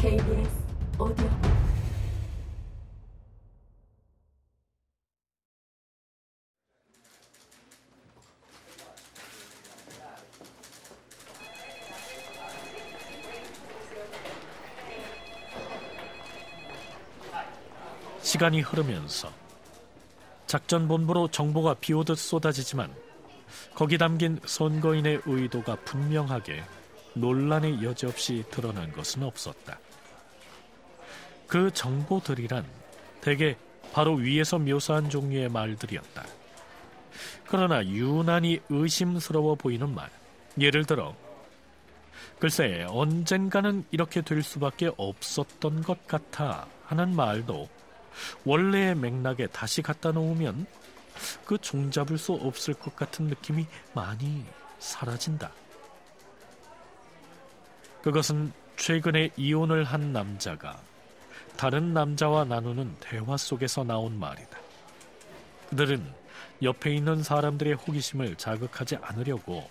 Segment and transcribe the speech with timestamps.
[0.00, 0.50] KBS
[0.98, 1.28] 오디오
[18.22, 19.30] 시간이 흐르면서
[20.46, 22.90] 작전 본부로 정보가 비오듯 쏟아지지만
[23.74, 26.62] 거기 담긴 선거인의 의도가 분명하게
[27.12, 29.78] 논란의 여지 없이 드러난 것은 없었다.
[31.50, 32.64] 그 정보들이란
[33.20, 33.56] 대개
[33.92, 36.24] 바로 위에서 묘사한 종류의 말들이었다.
[37.48, 40.08] 그러나 유난히 의심스러워 보이는 말.
[40.60, 41.16] 예를 들어,
[42.38, 47.68] 글쎄, 언젠가는 이렇게 될 수밖에 없었던 것 같아 하는 말도
[48.44, 50.66] 원래의 맥락에 다시 갖다 놓으면
[51.44, 54.44] 그 종잡을 수 없을 것 같은 느낌이 많이
[54.78, 55.50] 사라진다.
[58.02, 60.80] 그것은 최근에 이혼을 한 남자가
[61.60, 64.58] 다른 남자와 나누는 대화 속에서 나온 말이다.
[65.68, 66.10] 그들은
[66.62, 69.68] 옆에 있는 사람들의 호기심을 자극하지 않으려고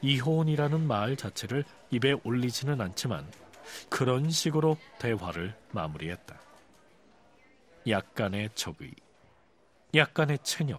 [0.00, 3.26] 이혼이라는 말 자체를 입에 올리지는 않지만
[3.88, 6.40] 그런 식으로 대화를 마무리했다.
[7.88, 8.94] 약간의 적의,
[9.96, 10.78] 약간의 체념,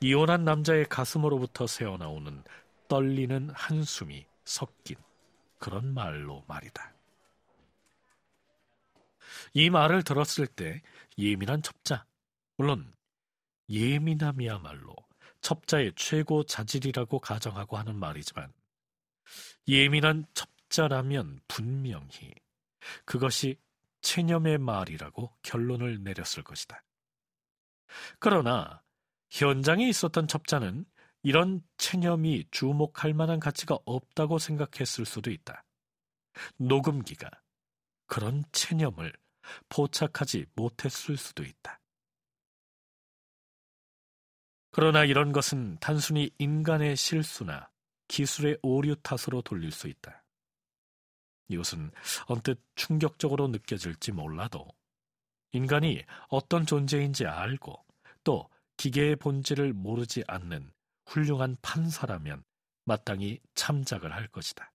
[0.00, 2.44] 이혼한 남자의 가슴으로부터 새어나오는
[2.88, 4.96] 떨리는 한숨이 섞인
[5.58, 6.97] 그런 말로 말이다.
[9.54, 10.82] 이 말을 들었을 때
[11.16, 12.06] 예민한 첩자,
[12.56, 12.92] 물론
[13.68, 14.94] 예민함이야말로
[15.40, 18.52] 첩자의 최고 자질이라고 가정하고 하는 말이지만
[19.68, 22.34] 예민한 첩자라면 분명히
[23.04, 23.58] 그것이
[24.00, 26.82] 체념의 말이라고 결론을 내렸을 것이다.
[28.18, 28.82] 그러나
[29.30, 30.84] 현장에 있었던 첩자는
[31.22, 35.64] 이런 체념이 주목할 만한 가치가 없다고 생각했을 수도 있다.
[36.56, 37.28] 녹음기가
[38.06, 39.12] 그런 체념을
[39.68, 41.80] 포착하지 못했을 수도 있다.
[44.70, 47.70] 그러나 이런 것은 단순히 인간의 실수나
[48.08, 50.24] 기술의 오류 탓으로 돌릴 수 있다.
[51.48, 51.90] 이것은
[52.26, 54.68] 언뜻 충격적으로 느껴질지 몰라도
[55.52, 57.84] 인간이 어떤 존재인지 알고
[58.22, 60.72] 또 기계의 본질을 모르지 않는
[61.06, 62.44] 훌륭한 판사라면
[62.84, 64.72] 마땅히 참작을 할 것이다.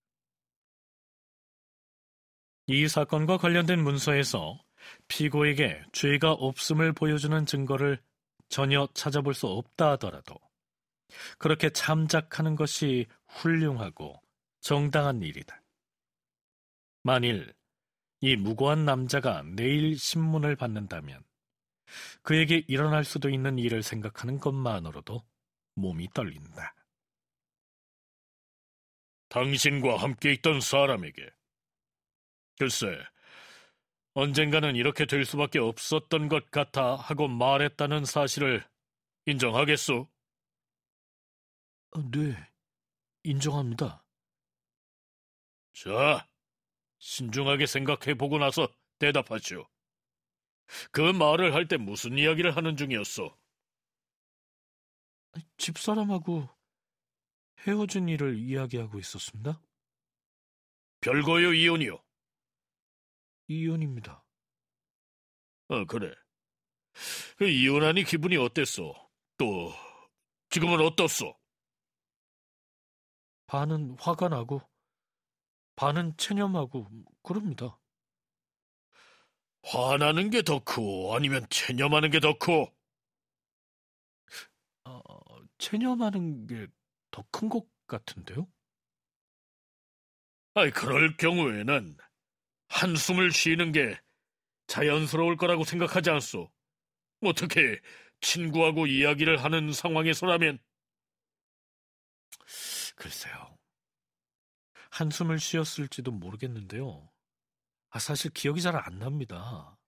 [2.66, 4.63] 이 사건과 관련된 문서에서
[5.08, 8.02] 피고에게 죄가 없음을 보여주는 증거를
[8.48, 10.36] 전혀 찾아볼 수 없다 하더라도
[11.38, 14.20] 그렇게 참작하는 것이 훌륭하고
[14.60, 15.62] 정당한 일이다.
[17.02, 17.54] 만일
[18.20, 21.22] 이 무고한 남자가 내일 신문을 받는다면
[22.22, 25.22] 그에게 일어날 수도 있는 일을 생각하는 것만으로도
[25.74, 26.74] 몸이 떨린다.
[29.28, 31.28] 당신과 함께 있던 사람에게
[32.58, 32.86] 글쎄
[34.14, 38.64] 언젠가는 이렇게 될 수밖에 없었던 것 같아 하고 말했다는 사실을
[39.26, 40.08] 인정하겠소?
[42.12, 42.36] 네,
[43.24, 44.04] 인정합니다.
[45.72, 46.28] 자,
[46.98, 49.66] 신중하게 생각해 보고 나서 대답하시오.
[50.92, 53.36] 그 말을 할 때 무슨 이야기를 하는 중이었어?
[55.58, 56.48] 집사람하고
[57.66, 59.60] 헤어진 일을 이야기하고 있었습니다.
[61.00, 61.98] 별거요, 이혼이요?
[63.48, 64.24] 이혼입니다.
[65.68, 66.14] 어, 그래.
[67.36, 68.92] 그 이혼하니 기분이 어땠어?
[69.36, 69.72] 또,
[70.50, 71.34] 지금은 어떻소?
[73.46, 74.60] 반은 화가 나고,
[75.76, 76.88] 반은 체념하고,
[77.22, 77.78] 그럽니다.
[79.64, 82.72] 화나는 게 더 크고, 아니면 체념하는 게 더 커?
[84.84, 85.00] 어,
[85.58, 86.66] 체념하는 게
[87.10, 88.48] 더 큰 것 같은데요?
[90.54, 91.96] 아이, 그럴 경우에는
[92.68, 93.98] 한숨을 쉬는 게
[94.66, 96.50] 자연스러울 거라고 생각하지 않소?
[97.22, 97.80] 어떻게
[98.20, 100.58] 친구하고 이야기를 하는 상황에서라면?
[102.96, 103.58] 글쎄요.
[104.90, 107.10] 한숨을 쉬었을지도 모르겠는데요.
[107.90, 109.78] 아, 사실 기억이 잘 안 납니다.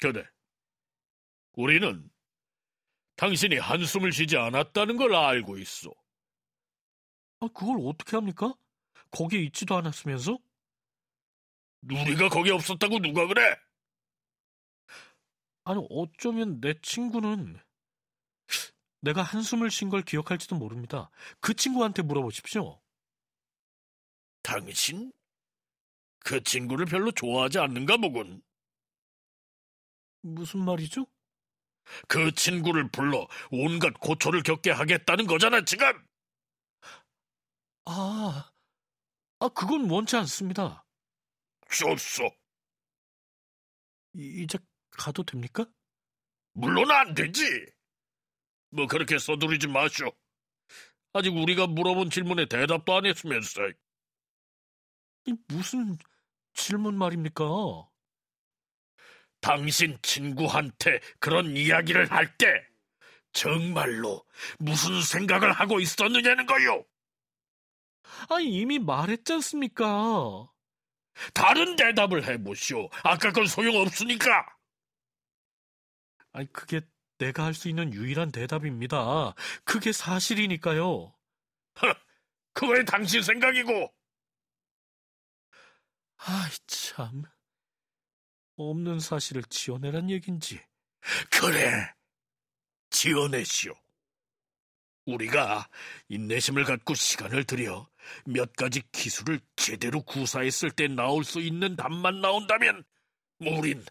[0.00, 0.24] 그래.
[1.52, 2.08] 우리는
[3.16, 5.90] 당신이 한숨을 쉬지 않았다는 걸 알고 있어.
[7.40, 8.54] 아, 그걸 어떻게 합니까?
[9.10, 10.38] 거기에 있지도 않았으면서?
[11.82, 13.56] 우리가 거기 없었다고 누가 그래?
[15.64, 17.58] 아니, 어쩌면 내 친구는
[19.00, 21.10] 내가 한숨을 쉰 걸 기억할지도 모릅니다.
[21.40, 22.80] 그 친구한테 물어보십시오.
[24.42, 25.12] 당신?
[26.20, 28.42] 그 친구를 별로 좋아하지 않는가 보군.
[30.22, 31.06] 무슨 말이죠?
[32.06, 35.86] 그 친구를 불러 온갖 고초를 겪게 하겠다는 거잖아, 지금!
[37.86, 38.50] 아,
[39.40, 40.84] 아, 그건 원치 않습니다.
[41.70, 42.30] 좋소.
[44.14, 44.58] 이제
[44.90, 45.66] 가도 됩니까?
[46.52, 47.44] 물론 안 되지.
[48.70, 50.10] 뭐 그렇게 서두르지 마쇼.
[51.12, 53.60] 아직 우리가 물어본 질문에 대답도 안 했으면서.
[55.26, 55.96] 이 무슨
[56.54, 57.44] 질문 말입니까?
[59.40, 62.46] 당신 친구한테 그런 이야기를 할 때
[63.32, 64.24] 정말로
[64.58, 66.84] 무슨 생각을 하고 있었느냐는 거요.
[68.30, 70.50] 아니 이미 말했지 않습니까?
[71.34, 72.88] 다른 대답을 해보시오.
[73.02, 74.46] 아까 건 소용없으니까.
[76.32, 76.80] 아니 그게
[77.18, 79.34] 내가 할 수 있는 유일한 대답입니다.
[79.64, 81.12] 그게 사실이니까요.
[81.82, 81.94] 허,
[82.52, 83.92] 그거에 당신 생각이고.
[86.16, 87.22] 아이 참.
[88.56, 90.60] 없는 사실을 지어내란 얘긴지.
[91.30, 91.92] 그래.
[92.90, 93.74] 지어내시오.
[95.08, 95.68] 우리가
[96.08, 97.88] 인내심을 갖고 시간을 들여
[98.26, 102.84] 몇 가지 기술을 제대로 구사했을 때 나올 수 있는 답만 나온다면
[103.40, 103.82] 우린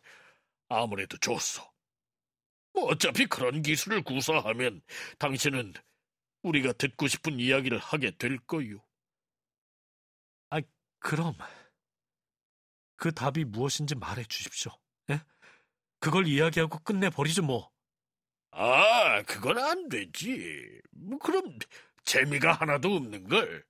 [0.69, 1.63] 아무래도 좋소.
[2.73, 4.81] 뭐 어차피 그런 기술을 구사하면
[5.17, 5.73] 당신은
[6.43, 8.77] 우리가 듣고 싶은 이야기를 하게 될 거요.
[10.51, 10.61] 아,
[10.99, 11.33] 그럼
[12.95, 14.71] 그 답이 무엇인지 말해 주십시오.
[15.09, 15.21] 예?
[15.99, 17.71] 그걸 이야기하고 끝내버리죠, 뭐.
[18.59, 20.81] 아, 그건 안 되지.
[20.89, 21.59] 뭐 그럼
[22.05, 23.63] 재미가 하나도 없는 걸.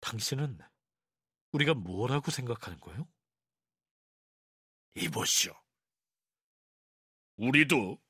[0.00, 0.58] 당신은
[1.52, 3.08] 우리가 뭐라고 생각하는 거예요?
[4.96, 5.54] 이보시오.
[7.36, 8.02] 우리도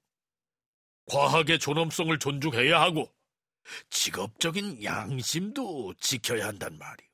[1.07, 3.15] 과학의 존엄성을 존중해야 하고
[3.91, 7.07] 직업적인 양심도 지켜야 한단 말이오.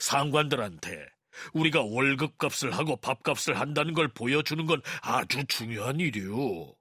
[0.00, 1.06] 상관들한테
[1.52, 6.74] 우리가 월급값을 하고 밥값을 한다는 걸 보여주는 건 아주 중요한 일이오.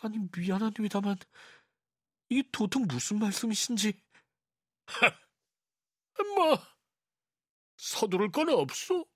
[0.00, 1.16] 아니, 미안합니다만,
[2.28, 4.00] 이게 도통 무슨 말씀이신지.
[6.36, 6.58] 뭐,
[7.76, 9.06] 서두를 건 없소.